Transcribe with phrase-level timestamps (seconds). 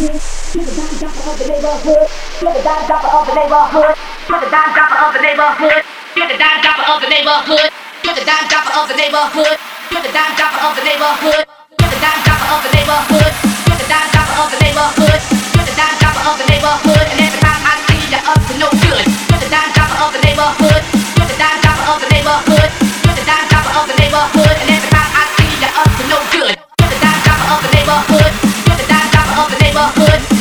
[0.00, 2.08] You're the dime dropper of the neighborhood.
[2.40, 3.92] You're the dime dropper of the neighborhood.
[4.32, 5.84] You're the dime dropper of the neighborhood.
[6.16, 7.68] You're the dime dropper of the neighborhood.
[8.00, 9.60] You're the dime dropper of the neighborhood.
[9.92, 11.44] You're the dime dropper of the neighborhood.
[11.76, 13.28] You're the dime dropper of the neighborhood.
[13.68, 13.84] You're the
[15.76, 17.04] dime dropper of the neighborhood.
[17.12, 19.04] And every time I see you up to no good.
[19.04, 20.80] You're the dime dropper of the neighborhood.
[21.12, 22.72] You're the dime dropper of the neighborhood.
[23.04, 24.56] You're the dime dropper of the neighborhood.
[24.64, 26.56] And every time I see you up to no good.
[26.56, 28.59] You're the dime dropper of the neighborhood.
[29.38, 30.39] Of the neighborhood.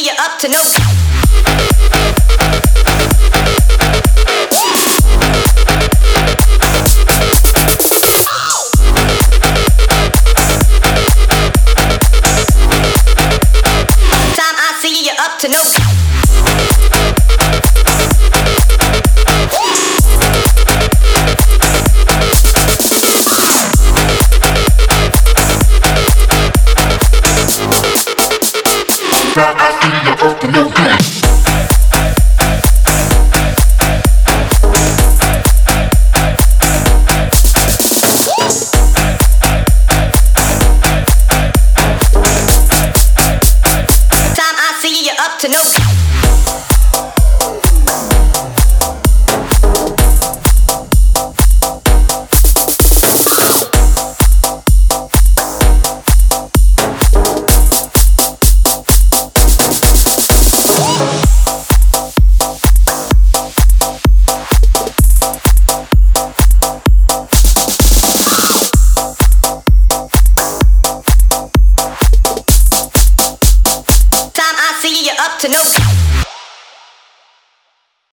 [0.00, 1.69] see you up to no